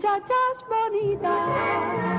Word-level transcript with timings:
muchachas 0.00 0.64
bonitas. 0.66 2.09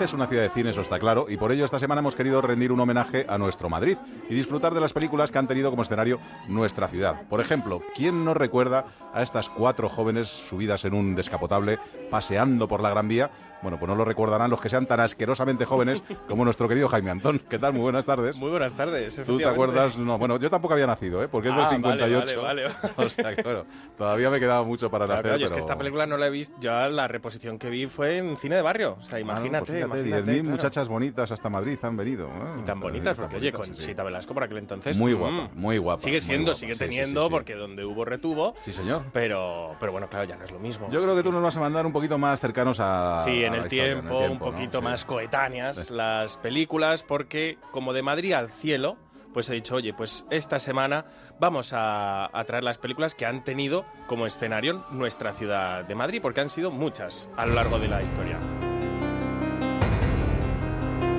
Madrid 0.00 0.08
es 0.08 0.14
una 0.14 0.26
ciudad 0.28 0.42
de 0.44 0.48
cine, 0.48 0.70
eso 0.70 0.80
está 0.80 0.98
claro, 0.98 1.26
y 1.28 1.36
por 1.36 1.52
ello 1.52 1.66
esta 1.66 1.78
semana 1.78 1.98
hemos 2.00 2.16
querido 2.16 2.40
rendir 2.40 2.72
un 2.72 2.80
homenaje 2.80 3.26
a 3.28 3.36
nuestro 3.36 3.68
Madrid 3.68 3.98
y 4.30 4.34
disfrutar 4.34 4.72
de 4.72 4.80
las 4.80 4.94
películas 4.94 5.30
que 5.30 5.36
han 5.36 5.46
tenido 5.46 5.68
como 5.68 5.82
escenario 5.82 6.18
nuestra 6.48 6.88
ciudad. 6.88 7.20
Por 7.28 7.42
ejemplo, 7.42 7.82
¿quién 7.94 8.24
no 8.24 8.32
recuerda 8.32 8.86
a 9.12 9.22
estas 9.22 9.50
cuatro 9.50 9.90
jóvenes 9.90 10.28
subidas 10.28 10.86
en 10.86 10.94
un 10.94 11.14
descapotable 11.14 11.78
paseando 12.10 12.66
por 12.66 12.80
la 12.80 12.88
Gran 12.88 13.08
Vía? 13.08 13.30
Bueno, 13.62 13.78
pues 13.78 13.90
no 13.90 13.94
lo 13.94 14.06
recordarán 14.06 14.50
los 14.50 14.58
que 14.58 14.70
sean 14.70 14.86
tan 14.86 15.00
asquerosamente 15.00 15.66
jóvenes 15.66 16.02
como 16.26 16.46
nuestro 16.46 16.66
querido 16.66 16.88
Jaime 16.88 17.10
Antón. 17.10 17.38
¿Qué 17.40 17.58
tal? 17.58 17.74
Muy 17.74 17.82
buenas 17.82 18.06
tardes. 18.06 18.38
Muy 18.38 18.48
buenas 18.48 18.72
tardes. 18.72 19.20
¿Tú 19.26 19.36
te 19.36 19.44
acuerdas? 19.44 19.98
No, 19.98 20.16
bueno, 20.16 20.38
yo 20.38 20.48
tampoco 20.48 20.72
había 20.72 20.86
nacido, 20.86 21.22
¿eh? 21.22 21.28
porque 21.28 21.50
es 21.50 21.54
del 21.54 21.64
Ah, 21.66 21.70
58. 21.70 22.40
Vale, 22.42 22.62
vale, 22.64 22.74
vale. 22.80 22.94
O 23.06 23.08
sea 23.10 23.36
que, 23.36 23.42
bueno, 23.42 23.66
todavía 23.98 24.30
me 24.30 24.40
quedaba 24.40 24.64
mucho 24.64 24.90
para 24.90 25.04
Claro, 25.04 25.20
nacer. 25.24 25.34
oye, 25.34 25.44
es 25.44 25.50
pero- 25.50 25.56
que 25.56 25.60
esta 25.60 25.76
película 25.76 26.06
no 26.06 26.16
la 26.16 26.28
he 26.28 26.30
visto. 26.30 26.56
Yo 26.58 26.70
la 26.88 27.06
reposición 27.06 27.58
que 27.58 27.68
vi 27.68 27.86
fue 27.86 28.16
en 28.16 28.38
cine 28.38 28.56
de 28.56 28.62
barrio. 28.62 28.96
O 28.98 29.02
sea, 29.04 29.18
Ah, 29.18 29.20
imagínate. 29.20 29.66
pues 29.66 29.76
fíjate, 29.78 29.89
imagínate, 29.98 30.32
10.000 30.32 30.34
claro. 30.34 30.50
muchachas 30.50 30.88
bonitas 30.88 31.30
hasta 31.30 31.48
Madrid 31.48 31.78
han 31.82 31.96
venido. 31.96 32.26
¿eh? 32.28 32.60
Y 32.60 32.64
tan 32.64 32.80
bonitas, 32.80 33.16
porque 33.16 33.36
oye, 33.36 33.52
con. 33.52 33.74
Chita 33.74 34.02
Velasco 34.02 34.34
por 34.34 34.44
aquel 34.44 34.58
entonces. 34.58 34.96
Muy 34.98 35.14
mm, 35.14 35.18
guapa, 35.18 35.50
muy 35.54 35.78
guapa. 35.78 36.02
Sigue 36.02 36.20
siendo, 36.20 36.46
guapa. 36.46 36.58
sigue 36.58 36.74
sí, 36.74 36.78
teniendo, 36.78 37.22
sí, 37.22 37.26
sí. 37.26 37.30
porque 37.30 37.54
donde 37.54 37.84
hubo 37.84 38.04
retuvo. 38.04 38.54
Sí, 38.60 38.72
señor. 38.72 39.04
Pero, 39.12 39.76
pero 39.78 39.92
bueno, 39.92 40.08
claro, 40.08 40.24
ya 40.24 40.36
no 40.36 40.44
es 40.44 40.50
lo 40.50 40.58
mismo. 40.58 40.88
Yo 40.90 41.00
creo 41.00 41.16
que 41.16 41.22
tú 41.22 41.32
nos 41.32 41.42
vas 41.42 41.56
a 41.56 41.60
mandar 41.60 41.86
un 41.86 41.92
poquito 41.92 42.18
más 42.18 42.40
cercanos 42.40 42.78
a. 42.80 43.18
Sí, 43.24 43.44
en 43.44 43.54
a 43.54 43.56
el, 43.56 43.62
en 43.62 43.68
tiempo, 43.68 44.18
un 44.20 44.38
poquito 44.38 44.82
más 44.82 45.04
coetáneas 45.04 45.90
las 45.90 46.36
películas, 46.36 47.02
porque 47.02 47.58
como 47.70 47.92
de 47.92 48.02
Madrid 48.02 48.32
al 48.32 48.50
cielo, 48.50 48.96
pues 49.32 49.48
he 49.48 49.54
dicho, 49.54 49.76
oye, 49.76 49.94
pues 49.94 50.26
esta 50.30 50.58
semana 50.58 51.06
vamos 51.38 51.72
a, 51.72 52.36
a 52.36 52.44
traer 52.44 52.64
las 52.64 52.78
películas 52.78 53.14
que 53.14 53.26
han 53.26 53.44
tenido 53.44 53.84
como 54.06 54.26
escenario 54.26 54.84
nuestra 54.90 55.32
ciudad 55.32 55.84
de 55.84 55.94
Madrid, 55.94 56.20
porque 56.20 56.40
han 56.40 56.50
sido 56.50 56.70
muchas 56.70 57.30
a 57.36 57.46
lo 57.46 57.54
largo 57.54 57.78
de 57.78 57.88
la 57.88 58.02
historia. 58.02 58.38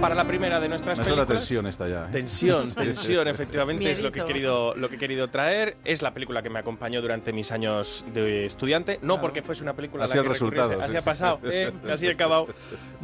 Para 0.02 0.16
la 0.16 0.26
primera 0.28 0.60
de 0.60 0.68
nuestras 0.68 0.98
Me 0.98 1.06
suena 1.06 1.22
películas... 1.26 1.44
tensión 1.48 1.68
esta 1.68 1.88
ya. 1.88 2.06
¿eh? 2.06 2.10
Tensión, 2.12 2.72
tensión, 2.76 3.28
efectivamente, 3.28 3.92
es 3.92 4.00
lo 4.02 4.12
que, 4.12 4.20
he 4.20 4.24
Miedito. 4.24 4.26
querido, 4.34 4.76
lo 4.76 4.90
que 4.90 4.96
he 4.96 4.98
querido 4.98 5.30
traer. 5.30 5.78
Es 5.86 6.02
la 6.02 6.14
película 6.14 6.42
que 6.42 6.50
me 6.50 6.58
acompañó 6.60 7.02
durante 7.02 7.32
mis 7.32 7.52
años 7.52 8.04
de 8.14 8.46
estudiante. 8.46 8.98
No 9.04 9.22
porque 9.22 9.44
fuese 9.44 9.62
una 9.62 9.74
película 9.76 10.04
a 10.04 10.06
Así 10.06 10.16
la 10.16 10.22
el 10.22 10.28
que 10.28 10.34
resultado, 10.34 10.70
recurriese. 10.70 10.90
sí, 10.90 10.98
Así 10.98 10.98
ha 10.98 11.02
sí. 11.02 11.06
pasado, 11.06 11.40
¿eh? 11.44 11.72
Casi 11.88 12.08
he 12.08 12.12
acabado 12.12 12.48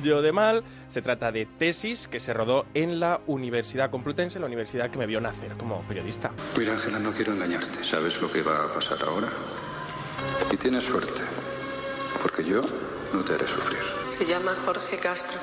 yo 0.02 0.22
de 0.24 0.32
mal. 0.32 0.64
Se 0.88 1.02
trata 1.04 1.32
de 1.32 1.46
Tesis, 1.46 2.08
que 2.08 2.20
se 2.20 2.34
rodó 2.34 2.66
en 2.74 3.00
la 3.00 3.22
Universidad 3.28 3.92
Complutense, 3.92 4.40
la 4.40 4.48
universidad 4.48 4.90
que 4.90 4.98
me 4.98 5.06
vio 5.06 5.22
nacer 5.22 5.52
como 5.58 5.82
periodista. 5.84 6.32
Mira, 6.58 6.74
Ángela, 6.74 6.98
no 7.00 7.12
quiero 7.12 7.32
engañarte. 7.34 7.84
¿Sabes 7.84 8.20
lo 8.22 8.32
que 8.32 8.42
va 8.42 8.64
a 8.66 8.74
pasar 8.74 8.98
ahora? 9.08 9.28
Y 10.52 10.58
tienes 10.58 10.84
suerte. 10.84 11.22
Porque 12.24 12.44
yo 12.44 12.64
no 13.14 13.22
te 13.24 13.34
haré 13.34 13.46
sufrir. 13.48 13.80
Se 14.10 14.26
llama 14.26 14.54
Jorge 14.66 14.98
Castro. 14.98 15.38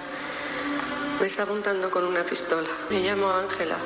Me 1.21 1.27
está 1.27 1.45
apuntando 1.45 1.91
con 1.91 2.05
una 2.05 2.23
pistola. 2.23 2.69
Me 2.91 3.01
llamo 3.01 3.31
Ángela. 3.31 3.77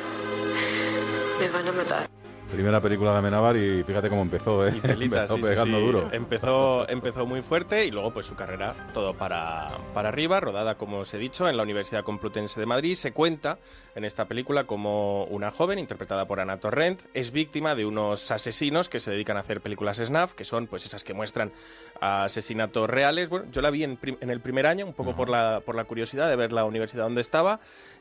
Me 1.38 1.48
van 1.50 1.68
a 1.68 1.72
matar. 1.72 2.07
Primera 2.50 2.80
película 2.80 3.12
de 3.12 3.18
Amenábar 3.18 3.56
y 3.56 3.82
fíjate 3.84 4.08
cómo 4.08 4.22
empezó, 4.22 4.66
¿eh? 4.66 4.72
Y 4.76 4.80
telita, 4.80 5.20
empezó 5.20 5.36
sí, 5.36 5.42
pegando 5.42 5.78
sí. 5.78 5.84
duro. 5.84 6.08
Empezó, 6.12 6.88
empezó 6.88 7.26
muy 7.26 7.42
fuerte 7.42 7.84
y 7.84 7.90
luego 7.90 8.10
pues 8.12 8.26
su 8.26 8.34
carrera 8.34 8.74
todo 8.94 9.14
para, 9.14 9.68
para 9.92 10.08
arriba, 10.08 10.40
rodada 10.40 10.76
como 10.76 10.98
os 11.00 11.12
he 11.12 11.18
dicho 11.18 11.48
en 11.48 11.56
la 11.56 11.62
Universidad 11.62 12.04
Complutense 12.04 12.58
de 12.58 12.66
Madrid. 12.66 12.94
Se 12.94 13.12
cuenta 13.12 13.58
en 13.94 14.04
esta 14.04 14.26
película 14.26 14.64
como 14.64 15.24
una 15.24 15.50
joven 15.50 15.78
interpretada 15.78 16.26
por 16.26 16.40
Ana 16.40 16.58
Torrent 16.58 17.02
es 17.14 17.32
víctima 17.32 17.74
de 17.74 17.84
unos 17.84 18.30
asesinos 18.30 18.88
que 18.88 18.98
se 18.98 19.10
dedican 19.10 19.36
a 19.36 19.40
hacer 19.40 19.60
películas 19.60 19.98
snuff, 19.98 20.32
que 20.32 20.44
son 20.44 20.66
pues 20.66 20.86
esas 20.86 21.04
que 21.04 21.14
muestran 21.14 21.52
asesinatos 22.00 22.88
reales. 22.88 23.28
Bueno, 23.28 23.46
yo 23.52 23.60
la 23.60 23.70
vi 23.70 23.84
en, 23.84 23.98
en 24.02 24.30
el 24.30 24.40
primer 24.40 24.66
año, 24.66 24.86
un 24.86 24.94
poco 24.94 25.14
por, 25.14 25.28
la, 25.28 25.60
por 25.64 25.74
la 25.74 25.84
curiosidad 25.84 26.28
de 26.28 26.36
ver 26.36 26.52
la 26.52 26.64
universidad 26.64 27.04
donde 27.04 27.20
estaba. 27.20 27.60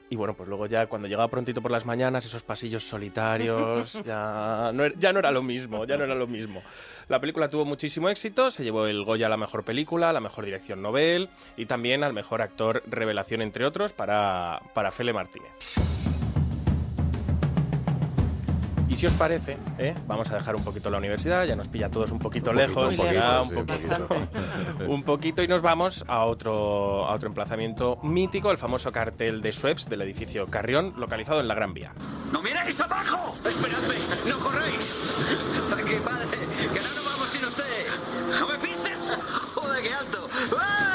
Y 0.10 0.16
bueno, 0.16 0.34
pues 0.36 0.48
luego 0.48 0.66
ya 0.68 0.88
cuando 0.88 1.08
llegaba 1.08 1.28
prontito 1.28 1.62
por 1.62 1.72
las 1.72 1.86
mañanas, 1.86 2.26
esos 2.26 2.44
pasillos 2.44 2.84
solitarios, 2.84 3.94
ya 4.06 4.72
no, 4.74 4.86
era, 4.86 4.96
ya 4.98 5.12
no 5.12 5.20
era 5.20 5.32
lo 5.32 5.44
mismo, 5.44 5.86
ya 5.86 5.98
no 5.98 6.06
era 6.06 6.16
lo 6.16 6.28
mismo. 6.28 6.62
La 7.10 7.20
película 7.20 7.50
tuvo 7.50 7.66
muchísimo 7.66 8.10
éxito, 8.10 8.52
se 8.52 8.64
llevó 8.64 8.86
el 8.86 9.04
Goya 9.04 9.28
a 9.28 9.30
la 9.30 9.38
mejor 9.38 9.64
película, 9.64 10.10
a 10.10 10.14
la 10.14 10.22
mejor 10.22 10.46
dirección 10.46 10.82
novel 10.82 11.30
y 11.58 11.66
también 11.66 12.04
al 12.04 12.14
mejor 12.14 12.42
actor 12.42 12.84
revelación, 12.86 13.42
entre 13.42 13.66
otros, 13.66 13.94
para, 13.94 14.62
para 14.74 14.92
Fele 14.92 15.14
Martínez. 15.14 15.97
Y 18.90 18.96
si 18.96 19.06
os 19.06 19.14
parece, 19.14 19.58
¿eh? 19.78 19.94
vamos 20.08 20.32
a 20.32 20.36
dejar 20.36 20.56
un 20.56 20.64
poquito 20.64 20.90
la 20.90 20.98
universidad, 20.98 21.44
ya 21.46 21.56
nos 21.56 21.68
pilla 21.68 21.88
a 21.88 21.90
todos 21.90 22.12
un 22.12 22.20
poquito 22.20 22.52
Un 22.52 22.58
poquito, 22.58 22.88
lejos, 22.90 22.98
un 22.98 23.14
ya, 23.14 23.42
poquito, 23.42 23.44
un 23.44 23.50
sí, 23.50 23.56
un 23.56 23.66
poquito, 23.66 24.08
un 24.88 25.04
poquito 25.04 25.44
y 25.44 25.48
nos 25.48 25.62
vamos 25.62 26.06
a 26.08 26.24
otro, 26.24 27.06
a 27.06 27.14
otro 27.14 27.28
emplazamiento 27.28 27.98
mítico, 28.04 28.50
el 28.50 28.58
famoso 28.58 28.92
cartel 28.92 29.42
de 29.42 29.52
Sueps 29.52 29.90
del 29.90 30.02
edificio 30.04 30.48
Carrión, 30.48 30.94
localizado 30.98 31.42
en 31.42 31.48
la 31.48 31.56
Gran 31.56 31.74
Vía. 31.74 31.94
¡No 32.32 32.42
miréis 32.42 32.80
abajo! 32.80 33.36
¡Esperadme! 33.46 33.96
¡No 34.28 34.40
corréis! 34.40 35.16
¡Tranqui, 35.70 35.96
padre! 35.98 36.38
¡Que 36.74 36.80
no 36.80 36.96
nos 36.96 37.06
vamos 37.06 37.28
sin 37.28 37.46
usted! 37.46 37.88
¡No 38.40 38.48
me 38.48 38.58
pises! 38.60 39.20
¡Joder, 39.54 39.84
qué 39.84 39.94
alto! 39.94 40.30
¡Ah! 40.58 40.87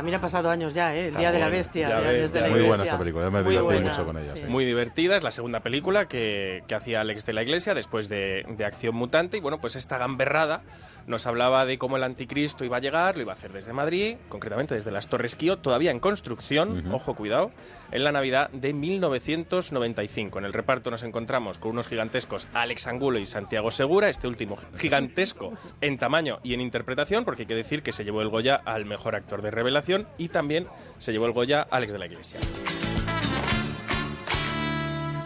También 0.00 0.16
ha 0.16 0.20
pasado 0.22 0.48
años 0.48 0.72
ya, 0.72 0.94
¿eh? 0.94 1.08
El 1.08 1.14
Día 1.14 1.30
de 1.30 1.38
la 1.38 1.50
Bestia. 1.50 1.86
ya 1.86 2.00
ves, 2.00 2.32
de 2.32 2.40
ya 2.40 2.46
la. 2.46 2.52
Muy 2.54 2.62
buena 2.62 2.84
esta 2.84 2.98
película, 2.98 3.26
yo 3.26 3.30
me 3.30 3.42
Muy 3.42 3.50
divertí 3.50 3.74
buena, 3.74 3.88
mucho 3.90 4.06
con 4.06 4.16
ella, 4.16 4.32
sí. 4.32 4.40
sí. 4.40 4.48
Muy 4.48 4.64
divertida, 4.64 5.18
es 5.18 5.22
la 5.22 5.30
segunda 5.30 5.60
película 5.60 6.06
que, 6.06 6.62
que 6.66 6.74
hacía 6.74 7.02
Alex 7.02 7.26
de 7.26 7.34
la 7.34 7.42
Iglesia 7.42 7.74
después 7.74 8.08
de, 8.08 8.46
de 8.48 8.64
Acción 8.64 8.94
Mutante. 8.94 9.36
Y 9.36 9.40
bueno, 9.40 9.58
pues 9.60 9.76
esta 9.76 9.98
gamberrada 9.98 10.62
nos 11.06 11.26
hablaba 11.26 11.66
de 11.66 11.76
cómo 11.76 11.96
el 11.96 12.04
anticristo 12.04 12.64
iba 12.64 12.78
a 12.78 12.80
llegar, 12.80 13.16
lo 13.16 13.22
iba 13.22 13.32
a 13.32 13.36
hacer 13.36 13.52
desde 13.52 13.72
Madrid, 13.72 14.16
concretamente 14.28 14.74
desde 14.74 14.90
las 14.90 15.08
Torres 15.08 15.34
Kío, 15.34 15.58
todavía 15.58 15.90
en 15.90 15.98
construcción, 16.00 16.84
ojo, 16.92 17.14
cuidado, 17.14 17.50
en 17.90 18.04
la 18.04 18.12
Navidad 18.12 18.48
de 18.50 18.72
1995. 18.72 20.38
En 20.38 20.44
el 20.44 20.52
reparto 20.52 20.90
nos 20.90 21.02
encontramos 21.02 21.58
con 21.58 21.72
unos 21.72 21.88
gigantescos 21.88 22.46
Alex 22.54 22.86
Angulo 22.86 23.18
y 23.18 23.26
Santiago 23.26 23.70
Segura, 23.70 24.08
este 24.08 24.28
último 24.28 24.56
gigantesco 24.78 25.52
en 25.80 25.98
tamaño 25.98 26.38
y 26.42 26.54
en 26.54 26.60
interpretación, 26.60 27.24
porque 27.24 27.42
hay 27.42 27.48
que 27.48 27.54
decir 27.54 27.82
que 27.82 27.92
se 27.92 28.04
llevó 28.04 28.22
el 28.22 28.28
Goya 28.28 28.54
al 28.64 28.84
mejor 28.84 29.16
actor 29.16 29.42
de 29.42 29.50
revelación 29.50 29.89
y 30.18 30.28
también 30.28 30.68
se 30.98 31.12
llevó 31.12 31.26
el 31.26 31.32
Goya 31.32 31.66
Alex 31.70 31.92
de 31.92 31.98
la 31.98 32.06
Iglesia. 32.06 32.40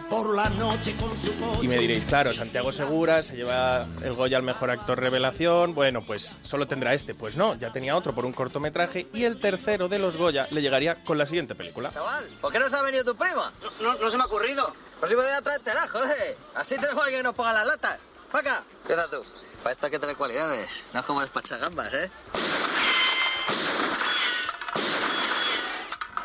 Por 0.09 0.33
la 0.33 0.49
noche 0.49 0.95
con 0.95 1.17
su 1.17 1.33
Y 1.61 1.67
me 1.67 1.77
diréis, 1.77 2.05
claro, 2.05 2.33
Santiago 2.33 2.71
Segura 2.71 3.21
se 3.21 3.35
lleva 3.35 3.85
el 4.01 4.13
Goya 4.13 4.37
al 4.37 4.43
mejor 4.43 4.71
actor 4.71 4.97
revelación. 4.97 5.75
Bueno, 5.75 6.03
pues 6.05 6.37
solo 6.41 6.67
tendrá 6.67 6.93
este. 6.93 7.13
Pues 7.13 7.35
no, 7.35 7.55
ya 7.55 7.73
tenía 7.73 7.97
otro 7.97 8.15
por 8.15 8.25
un 8.25 8.31
cortometraje. 8.31 9.07
Y 9.13 9.25
el 9.25 9.39
tercero 9.41 9.89
de 9.89 9.99
los 9.99 10.15
Goya 10.15 10.47
le 10.51 10.61
llegaría 10.61 11.03
con 11.03 11.17
la 11.17 11.25
siguiente 11.25 11.53
película. 11.53 11.89
Chaval, 11.89 12.23
¿por 12.39 12.53
qué 12.53 12.59
no 12.59 12.69
se 12.69 12.77
ha 12.77 12.81
venido 12.81 13.03
tu 13.03 13.15
prima? 13.15 13.51
No, 13.81 13.95
no 13.95 14.09
se 14.09 14.15
me 14.15 14.23
ha 14.23 14.27
ocurrido. 14.27 14.73
Pues 14.99 15.09
si 15.09 15.17
podía 15.17 15.41
traértela, 15.41 15.87
joder. 15.87 16.37
Así 16.55 16.75
tenemos 16.75 17.01
a 17.01 17.05
alguien 17.05 17.19
que 17.19 17.23
nos 17.23 17.35
ponga 17.35 17.51
las 17.51 17.67
latas. 17.67 17.99
¡Pa' 18.31 18.39
acá! 18.39 18.63
¿Qué 18.87 18.93
tal 18.93 19.09
tú? 19.09 19.21
Para 19.63 19.73
esto 19.73 19.87
hay 19.87 19.91
que 19.91 19.99
tener 19.99 20.15
cualidades. 20.15 20.83
No 20.93 20.99
es 20.99 21.05
como 21.05 21.21
despachar 21.21 21.59
gambas, 21.59 21.93
¿eh? 21.93 22.09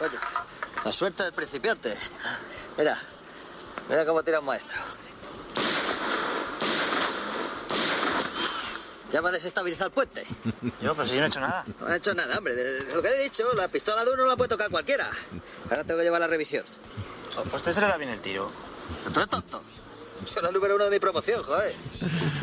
Oye, 0.01 0.19
la 0.85 0.93
suerte 0.93 1.23
del 1.25 1.33
principiante. 1.33 1.95
Mira, 2.79 2.99
mira 3.89 4.07
cómo 4.07 4.23
tira 4.23 4.41
un 4.41 4.47
maestro. 4.47 4.79
Ya 9.13 9.21
va 9.21 9.29
a 9.31 9.33
desestabilizar 9.33 9.89
el 9.89 9.93
puente. 9.93 10.25
Yo, 10.81 10.95
pero 10.95 11.07
si 11.07 11.15
yo 11.15 11.21
no 11.21 11.27
he 11.27 11.29
hecho 11.29 11.41
nada. 11.41 11.65
No 11.81 11.87
ha 11.87 11.97
hecho 11.97 12.15
nada, 12.15 12.39
hombre. 12.39 12.55
Lo 12.95 13.03
que 13.03 13.09
he 13.09 13.23
dicho, 13.25 13.45
la 13.55 13.67
pistola 13.67 14.05
de 14.05 14.13
uno 14.13 14.23
no 14.23 14.29
la 14.31 14.37
puede 14.37 14.49
tocar 14.49 14.71
cualquiera. 14.71 15.11
Ahora 15.69 15.83
tengo 15.83 15.99
que 15.99 16.05
llevar 16.05 16.21
la 16.21 16.29
revisión. 16.29 16.65
Pues 17.35 17.55
usted 17.55 17.73
se 17.73 17.81
le 17.81 17.89
da 17.89 17.97
bien 17.97 18.11
el 18.11 18.21
tiro. 18.21 18.51
¿Tú 19.13 19.19
eres 19.19 19.29
tonto? 19.29 19.63
La 20.43 20.51
número 20.51 20.75
uno 20.77 20.85
de 20.85 20.91
mi 20.91 20.99
promoción, 20.99 21.43
joder. 21.43 21.73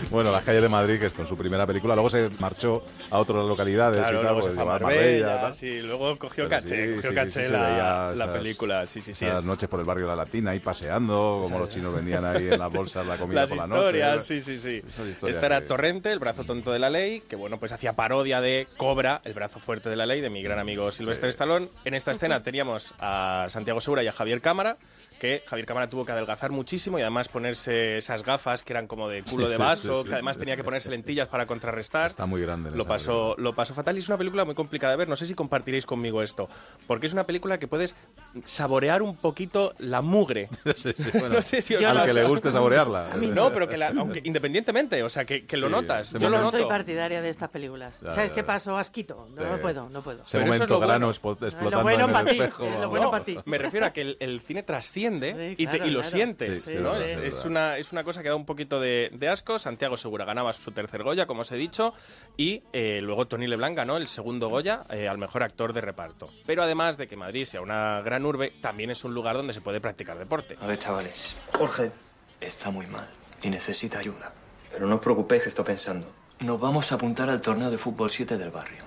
Bueno, 0.10 0.32
Las 0.32 0.44
calles 0.44 0.62
de 0.62 0.70
Madrid, 0.70 1.00
que 1.00 1.06
es 1.08 1.14
con 1.14 1.28
su 1.28 1.38
primera 1.38 1.66
película. 1.68 1.94
Luego 1.96 2.10
se 2.10 2.30
marchó 2.40 2.84
a 3.12 3.20
otras 3.20 3.46
localidades 3.46 4.00
Claro, 4.00 4.20
y 4.20 4.24
tal. 4.24 4.24
luego 4.24 4.42
se 4.42 4.48
pues, 4.48 4.56
fue 4.56 4.64
a 4.64 4.80
Marbella, 4.80 5.42
tal. 5.42 5.54
sí, 5.54 5.82
luego 5.82 6.18
cogió 6.18 6.48
Pero 6.48 6.62
caché, 6.62 6.88
sí, 6.90 6.96
cogió 6.96 7.10
sí, 7.10 7.16
caché 7.16 7.32
sí, 7.42 7.46
se 7.48 7.50
la, 7.52 7.62
veía 7.68 8.12
la 8.16 8.24
esas- 8.26 8.38
película, 8.38 8.88
sí, 8.88 9.02
sí, 9.02 9.14
sí. 9.14 9.26
Es- 9.26 9.44
noches 9.44 9.68
por 9.70 9.80
el 9.80 9.86
barrio 9.86 10.06
de 10.06 10.10
la 10.12 10.16
Latina, 10.24 10.52
ahí 10.52 10.60
paseando, 10.60 11.40
como 11.44 11.60
los 11.60 11.70
chinos 11.70 11.94
vendían 11.94 12.24
ahí 12.26 12.48
en 12.52 12.60
las 12.60 12.72
bolsas 12.72 13.06
la 13.06 13.18
comida 13.18 13.42
Las 13.42 13.50
por 13.50 13.58
la 13.58 13.68
noche. 13.68 13.84
historias, 13.86 14.24
sí, 14.26 14.42
sí, 14.42 14.58
sí. 14.58 14.82
Esta 15.28 15.46
era 15.46 15.62
que- 15.62 15.68
Torrente, 15.68 16.12
el 16.12 16.20
brazo 16.20 16.44
tonto 16.46 16.72
de 16.72 16.80
la 16.80 16.90
ley, 16.90 17.22
que 17.22 17.36
bueno, 17.36 17.60
pues 17.60 17.72
hacía 17.74 17.94
parodia 17.94 18.42
de 18.42 18.68
Cobra, 18.78 19.22
el 19.26 19.34
brazo 19.34 19.60
fuerte 19.60 19.90
de 19.90 19.96
la 19.96 20.06
ley, 20.06 20.22
de 20.22 20.30
mi 20.30 20.42
gran 20.42 20.60
amigo 20.60 20.90
Silvestre 20.92 21.30
Stallone. 21.30 21.70
En 21.86 21.94
esta 21.94 22.12
escena 22.12 22.44
teníamos 22.44 22.94
a 23.00 23.46
Santiago 23.50 23.82
Segura 23.82 24.04
y 24.04 24.08
a 24.08 24.14
Javier 24.14 24.42
Cámara, 24.42 24.78
que 25.20 25.44
Javier 25.48 25.66
Cámara 25.66 25.90
tuvo 25.90 26.06
que 26.06 26.12
adelgazar 26.12 26.52
muchísimo 26.52 27.00
y 27.00 27.02
además 27.02 27.28
ponerse 27.28 27.67
esas 27.68 28.24
gafas 28.24 28.64
que 28.64 28.74
eran 28.74 28.88
como 28.88 29.10
de 29.10 29.24
culo 29.24 29.46
Sí, 29.46 29.52
de 29.52 29.58
vaso, 29.58 29.98
sí, 29.98 30.04
sí, 30.04 30.10
que 30.10 30.14
además 30.16 30.36
sí. 30.36 30.40
tenía 30.42 30.56
que 30.56 30.64
ponerse 30.64 30.90
lentillas 30.90 31.28
para 31.28 31.46
contrarrestar. 31.46 32.08
Está 32.08 32.26
muy 32.26 32.42
grande. 32.42 32.72
Lo 32.72 32.86
pasó, 32.86 33.36
lo 33.38 33.54
pasó 33.54 33.74
fatal 33.74 33.96
y 33.96 34.00
es 34.00 34.08
una 34.10 34.18
película 34.18 34.46
muy 34.46 34.56
complicada 34.56 34.92
de 34.92 34.98
ver. 34.98 35.08
No 35.10 35.16
sé 35.16 35.26
si 35.26 35.34
compartiréis 35.36 35.86
conmigo 35.86 36.22
esto, 36.24 36.50
porque 36.88 37.08
es 37.08 37.14
una 37.14 37.26
película 37.26 37.58
que 37.60 37.68
puedes 37.68 37.96
saborear 38.44 39.02
un 39.02 39.16
poquito 39.16 39.74
la 39.80 40.02
mugre. 40.02 40.50
Sí, 40.76 40.94
sí, 40.98 41.10
bueno, 41.14 41.30
No 41.36 41.42
sé 41.42 41.62
si 41.62 41.76
os 41.76 41.84
al 41.84 42.06
que 42.06 42.14
le 42.14 42.24
guste 42.26 42.52
saborearla. 42.52 43.08
No, 43.34 43.52
pero 43.54 43.68
que 43.68 43.78
la- 43.78 43.90
aunque 43.98 44.22
independientemente, 44.24 45.02
o 45.04 45.10
sea, 45.10 45.26
que, 45.26 45.46
que 45.46 45.58
lo 45.58 45.68
Sí, 45.68 45.72
notas. 45.74 46.12
Yo 46.14 46.20
lo 46.20 46.30
no 46.30 46.36
momento. 46.38 46.52
soy 46.52 46.60
noto. 46.62 46.70
partidaria 46.70 47.22
de 47.22 47.30
estas 47.30 47.50
películas. 47.50 48.00
Ya, 48.02 48.12
¿Sabes 48.14 48.30
ya, 48.32 48.36
qué 48.36 48.42
ya. 48.42 48.48
pasó? 48.48 48.78
Asquito. 48.78 49.28
No, 49.34 49.42
Sí. 49.44 49.48
no 49.52 49.58
puedo, 49.60 49.90
no 49.90 50.02
puedo. 50.02 50.22
Ese 50.24 50.32
Pero 50.38 50.44
eso 50.44 50.54
es 50.54 50.60
momento 50.60 50.74
lo 50.74 50.80
grano 50.80 51.08
bueno. 51.08 51.14
expo- 51.14 51.32
explotando 51.48 51.72
Lo 51.78 51.84
bueno 51.84 52.06
en 52.06 52.12
pa' 52.14 52.20
el 52.22 52.26
ti, 52.28 52.32
espejo. 52.40 52.64
es 52.64 52.70
lo 52.72 52.76
vamos. 52.78 52.90
bueno 52.90 53.06
No, 53.06 53.12
pa' 53.12 53.24
ti. 53.24 53.38
me 53.46 53.58
refiero 53.58 53.86
a 53.86 53.94
que 53.94 54.02
el, 54.02 54.18
el 54.20 54.42
cine 54.42 54.64
trasciende 54.64 55.56
y, 55.58 55.66
te- 55.66 55.72
claro, 55.72 55.86
y 55.88 55.92
lo 55.92 56.00
claro. 56.02 56.16
sientes. 56.16 56.68
Es 56.68 57.18
es 57.18 57.46
una, 57.58 57.78
es 57.78 57.92
una 57.92 58.04
cosa 58.04 58.22
que 58.22 58.30
da 58.30 58.36
un 58.36 58.46
poquito 58.46 58.80
de, 58.80 59.10
de 59.14 59.30
asco. 59.30 59.60
Santiago 59.60 59.98
Segura 59.98 60.26
ganaba 60.26 60.54
su 60.54 60.72
tercer 60.72 61.04
Goya, 61.04 61.26
como 61.26 61.42
os 61.42 61.52
he 61.52 61.56
dicho, 61.58 61.94
y 62.38 62.64
eh, 62.74 63.00
luego 63.02 63.28
Tony 63.28 63.48
Leblanc 63.48 63.76
ganó 63.76 63.98
el 63.98 64.08
segundo 64.08 64.50
Goya 64.50 64.82
eh, 64.90 65.08
al 65.08 65.18
mejor 65.18 65.44
actor 65.44 65.74
de 65.74 65.82
reparto. 65.82 66.30
Pero 66.46 66.64
además 66.64 66.98
de 66.98 67.08
que 67.08 67.16
Madrid 67.16 67.46
sea 67.46 67.62
una 67.62 68.02
gran 68.02 68.26
urbe, 68.26 68.54
también 68.62 68.92
es 68.92 69.04
un 69.04 69.14
lugar 69.14 69.36
donde 69.36 69.54
se 69.54 69.62
puede 69.62 69.82
practicar 69.82 70.18
deporte. 70.18 70.58
A 70.62 70.68
ver, 70.68 70.78
chavales, 70.78 71.36
Jorge, 71.58 71.92
está 72.40 72.70
muy 72.70 72.86
mal 72.88 73.08
y 73.42 73.50
necesita 73.50 74.00
ayuda. 74.00 74.32
pero 74.72 74.88
no 74.88 74.96
os 74.96 75.02
preocupéis 75.02 75.44
que 75.44 75.50
estoy 75.50 75.66
pensando. 75.66 76.08
Nos 76.40 76.60
vamos 76.60 76.92
a 76.92 76.96
apuntar 76.96 77.30
al 77.30 77.42
torneo 77.42 77.72
de 77.72 77.78
fútbol 77.78 78.12
7 78.12 78.38
del 78.38 78.52
barrio. 78.52 78.84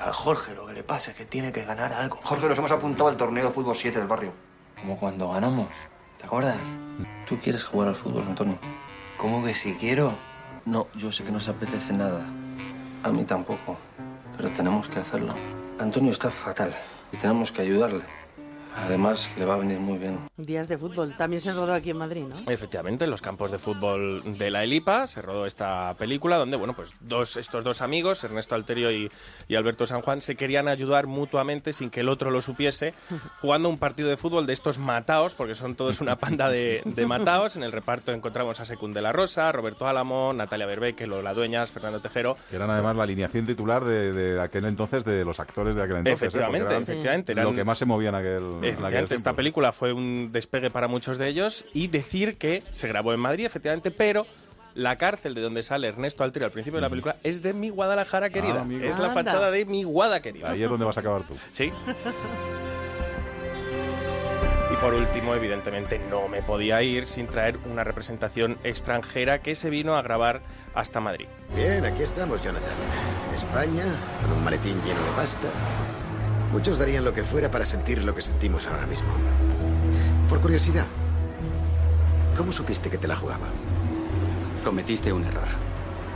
A 0.00 0.12
Jorge 0.12 0.54
lo 0.54 0.66
que 0.66 0.72
le 0.72 0.82
pasa 0.82 1.10
es 1.10 1.16
que 1.16 1.24
tiene 1.24 1.52
que 1.52 1.64
ganar 1.64 1.92
algo. 1.92 2.18
Jorge, 2.22 2.48
nos 2.48 2.56
hemos 2.58 2.70
apuntado 2.70 3.08
al 3.08 3.16
torneo 3.16 3.46
de 3.46 3.50
fútbol 3.50 3.76
7 3.76 3.98
del 3.98 4.08
barrio. 4.08 4.32
Como 4.80 4.98
cuando 4.98 5.30
ganamos. 5.30 5.68
¿Te 6.18 6.24
acuerdas? 6.24 6.56
¿Tú 7.28 7.38
quieres 7.38 7.64
jugar 7.64 7.88
al 7.88 7.94
fútbol, 7.94 8.24
Antonio? 8.26 8.58
¿Cómo 9.18 9.44
que 9.44 9.54
si 9.54 9.74
quiero? 9.74 10.14
No, 10.64 10.88
yo 10.94 11.12
sé 11.12 11.24
que 11.24 11.30
no 11.30 11.40
se 11.40 11.50
apetece 11.50 11.92
nada. 11.92 12.24
A 13.02 13.10
mí 13.10 13.24
tampoco. 13.24 13.76
Pero 14.36 14.50
tenemos 14.50 14.88
que 14.88 14.98
hacerlo. 14.98 15.34
Antonio 15.78 16.12
está 16.12 16.30
fatal 16.30 16.74
y 17.12 17.16
tenemos 17.18 17.52
que 17.52 17.62
ayudarle. 17.62 18.02
Además, 18.76 19.30
le 19.38 19.44
va 19.44 19.54
a 19.54 19.56
venir 19.56 19.78
muy 19.80 19.98
bien. 19.98 20.18
Días 20.36 20.68
de 20.68 20.76
fútbol. 20.76 21.14
También 21.16 21.40
se 21.40 21.52
rodó 21.52 21.72
aquí 21.72 21.90
en 21.90 21.96
Madrid, 21.96 22.24
¿no? 22.28 22.36
Efectivamente, 22.50 23.04
en 23.04 23.10
los 23.10 23.22
campos 23.22 23.50
de 23.50 23.58
fútbol 23.58 24.22
de 24.38 24.50
la 24.50 24.62
Elipa 24.64 25.06
se 25.06 25.22
rodó 25.22 25.46
esta 25.46 25.94
película 25.98 26.36
donde, 26.36 26.56
bueno, 26.56 26.74
pues 26.74 26.94
dos, 27.00 27.36
estos 27.36 27.64
dos 27.64 27.80
amigos, 27.80 28.22
Ernesto 28.22 28.54
Alterio 28.54 28.92
y, 28.92 29.10
y 29.48 29.56
Alberto 29.56 29.86
San 29.86 30.02
Juan, 30.02 30.20
se 30.20 30.36
querían 30.36 30.68
ayudar 30.68 31.06
mutuamente 31.06 31.72
sin 31.72 31.90
que 31.90 32.00
el 32.00 32.08
otro 32.08 32.30
lo 32.30 32.40
supiese, 32.40 32.94
jugando 33.40 33.68
un 33.68 33.78
partido 33.78 34.08
de 34.08 34.16
fútbol 34.16 34.46
de 34.46 34.52
estos 34.52 34.78
mataos, 34.78 35.34
porque 35.34 35.54
son 35.54 35.74
todos 35.74 36.00
una 36.00 36.16
panda 36.16 36.50
de, 36.50 36.82
de 36.84 37.06
mataos. 37.06 37.56
En 37.56 37.62
el 37.62 37.72
reparto 37.72 38.12
encontramos 38.12 38.60
a 38.60 38.64
Secund 38.64 38.94
de 38.94 39.02
la 39.02 39.12
Rosa, 39.12 39.50
Roberto 39.52 39.88
Álamo, 39.88 40.32
Natalia 40.32 40.66
Berbeque, 40.66 41.06
Lola 41.06 41.32
Dueñas, 41.32 41.70
Fernando 41.70 42.00
Tejero. 42.00 42.36
Que 42.50 42.56
eran 42.56 42.70
además 42.70 42.96
la 42.96 43.04
alineación 43.04 43.46
titular 43.46 43.84
de, 43.84 44.12
de 44.12 44.40
aquel 44.40 44.66
entonces, 44.66 45.04
de 45.04 45.24
los 45.24 45.40
actores 45.40 45.74
de 45.76 45.82
aquel 45.82 45.96
entonces. 45.98 46.22
¿eh? 46.22 46.30
Porque 46.30 46.36
Efectivamente, 46.36 46.68
eran 46.70 46.82
efectivamente, 46.82 47.34
Lo 47.34 47.54
que 47.54 47.64
más 47.64 47.78
se 47.78 47.84
movía 47.86 48.10
en 48.10 48.14
aquel, 48.14 48.42
en 48.42 48.58
aquel 48.58 48.65
Efectivamente, 48.68 49.14
esta 49.14 49.32
película 49.34 49.72
fue 49.72 49.92
un 49.92 50.30
despegue 50.32 50.70
para 50.70 50.88
muchos 50.88 51.18
de 51.18 51.28
ellos 51.28 51.66
y 51.72 51.88
decir 51.88 52.36
que 52.36 52.62
se 52.70 52.88
grabó 52.88 53.12
en 53.12 53.20
Madrid, 53.20 53.46
efectivamente, 53.46 53.90
pero 53.90 54.26
la 54.74 54.96
cárcel 54.96 55.34
de 55.34 55.40
donde 55.40 55.62
sale 55.62 55.88
Ernesto 55.88 56.22
Alterio 56.22 56.46
al 56.46 56.52
principio 56.52 56.76
de 56.76 56.82
la 56.82 56.90
película 56.90 57.16
es 57.22 57.42
de 57.42 57.54
mi 57.54 57.70
Guadalajara 57.70 58.30
querida. 58.30 58.60
amigo. 58.60 58.84
es 58.84 58.98
la 58.98 59.10
fachada 59.10 59.50
de 59.50 59.64
mi 59.64 59.84
Guada 59.84 60.20
querida. 60.20 60.50
Ahí 60.50 60.62
es 60.62 60.68
donde 60.68 60.84
vas 60.84 60.96
a 60.96 61.00
acabar 61.00 61.22
tú. 61.22 61.34
Sí. 61.52 61.72
Y 64.68 64.76
por 64.78 64.94
último, 64.94 65.34
evidentemente, 65.34 66.00
no 66.10 66.28
me 66.28 66.42
podía 66.42 66.82
ir 66.82 67.06
sin 67.06 67.28
traer 67.28 67.56
una 67.70 67.84
representación 67.84 68.58
extranjera 68.64 69.40
que 69.40 69.54
se 69.54 69.70
vino 69.70 69.96
a 69.96 70.02
grabar 70.02 70.40
hasta 70.74 70.98
Madrid. 71.00 71.26
Bien, 71.54 71.84
aquí 71.84 72.02
estamos, 72.02 72.42
Jonathan. 72.42 72.68
España, 73.32 73.84
con 74.20 74.32
un 74.32 74.44
maletín 74.44 74.74
lleno 74.84 75.00
de 75.02 75.10
pasta. 75.14 75.48
Muchos 76.56 76.78
darían 76.78 77.04
lo 77.04 77.12
que 77.12 77.22
fuera 77.22 77.50
para 77.50 77.66
sentir 77.66 78.02
lo 78.02 78.14
que 78.14 78.22
sentimos 78.22 78.66
ahora 78.66 78.86
mismo. 78.86 79.08
Por 80.26 80.40
curiosidad, 80.40 80.86
¿cómo 82.34 82.50
supiste 82.50 82.88
que 82.88 82.96
te 82.96 83.06
la 83.06 83.14
jugaba? 83.14 83.46
Cometiste 84.64 85.12
un 85.12 85.26
error. 85.26 85.48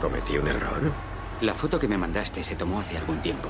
¿Cometí 0.01 0.39
un 0.39 0.47
error? 0.47 0.81
La 1.41 1.53
foto 1.53 1.77
que 1.77 1.87
me 1.87 1.95
mandaste 1.95 2.43
se 2.43 2.55
tomó 2.55 2.79
hace 2.79 2.97
algún 2.97 3.21
tiempo. 3.21 3.49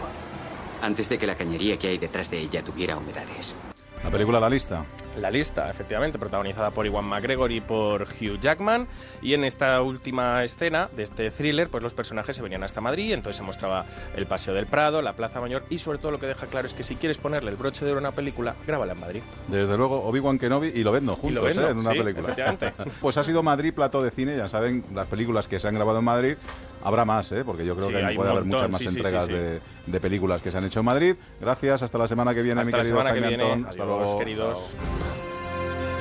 Antes 0.81 1.07
de 1.07 1.17
que 1.17 1.25
la 1.25 1.35
cañería 1.35 1.79
que 1.79 1.88
hay 1.88 1.97
detrás 1.97 2.29
de 2.29 2.39
ella 2.39 2.61
tuviera 2.61 2.97
humedades. 2.97 3.55
La 4.03 4.11
película 4.11 4.41
La 4.41 4.49
Lista. 4.49 4.85
La 5.18 5.30
lista, 5.30 5.69
efectivamente, 5.69 6.18
protagonizada 6.18 6.72
por 6.72 6.86
Iwan 6.86 7.06
McGregor 7.06 7.52
y 7.52 7.60
por 7.60 8.04
Hugh 8.04 8.40
Jackman. 8.40 8.88
Y 9.22 9.34
en 9.34 9.44
esta 9.44 9.81
última 9.81 10.44
escena 10.44 10.90
de 10.96 11.04
este 11.04 11.30
thriller, 11.31 11.69
pues 11.69 11.84
los 11.84 11.94
personajes 11.94 12.36
se 12.36 12.42
venían 12.42 12.63
hasta 12.63 12.80
Madrid, 12.80 13.12
entonces 13.12 13.38
se 13.38 13.44
mostraba 13.44 13.86
el 14.16 14.25
Paseo 14.25 14.54
del 14.54 14.68
Prado, 14.68 15.02
la 15.02 15.13
Plaza 15.13 15.42
Mayor 15.42 15.63
y 15.69 15.80
sobre 15.80 15.98
todo 15.98 16.12
lo 16.12 16.19
que 16.19 16.28
deja 16.28 16.48
claro 16.48 16.66
es 16.66 16.74
que 16.74 16.84
si 16.84 16.96
quieres 16.96 17.18
ponerle 17.18 17.52
el 17.52 17.58
broche 17.58 17.84
de 17.86 17.92
oro 17.92 18.00
a 18.00 18.02
una 18.02 18.12
película, 18.12 18.56
grábala 18.66 18.94
en 18.94 19.00
Madrid. 19.00 19.22
Desde 19.48 19.78
luego, 19.78 20.04
Obi-Wan 20.04 20.40
Kenobi 20.40 20.69
y 20.69 20.84
Lobezno 20.84 21.16
juntos, 21.16 21.44
Lobezno, 21.44 21.68
¿eh? 21.68 21.72
en 21.72 21.78
una 21.78 21.92
sí, 21.92 21.98
película. 22.00 22.36
pues 23.02 23.18
ha 23.18 23.24
sido 23.24 23.44
Madrid 23.44 23.74
Plató 23.74 24.02
de 24.02 24.12
Cine, 24.12 24.38
ya 24.38 24.48
saben, 24.48 24.86
las 24.94 25.08
películas 25.08 25.48
que 25.48 25.60
se 25.60 25.68
han 25.68 25.75
grabado 25.75 26.00
en 26.00 26.06
Madrid. 26.06 26.38
Habrá 26.83 27.06
más, 27.06 27.31
¿eh? 27.31 27.44
porque 27.45 27.66
yo 27.66 27.75
creo 27.75 27.88
Sí, 27.89 27.94
que 27.94 28.16
puede 28.16 28.30
haber 28.31 28.44
muchas 28.45 28.69
más 28.69 28.81
sí, 28.81 28.88
entregas 28.88 29.28
sí. 29.28 29.33
De, 29.33 29.62
de 29.86 30.00
películas 30.00 30.42
que 30.42 30.51
se 30.51 30.57
han 30.57 30.66
hecho 30.66 30.80
en 30.80 30.86
Madrid. 30.86 31.16
Gracias, 31.39 31.81
hasta 31.83 31.98
la 31.98 32.07
semana 32.07 32.33
que 32.33 32.42
viene, 32.42 32.62
Hasta 32.62 32.68
mi 32.68 32.72
la 32.72 32.78
querido 32.83 32.98
semana 32.98 33.13
que 33.13 33.22
Jaime 33.22 33.38
viene. 33.38 33.54
Antón. 33.54 33.69
Hasta 33.69 33.83
Adiós, 33.83 33.98
luego. 34.00 34.18
queridos. 34.19 34.57
Chao. 34.72 35.20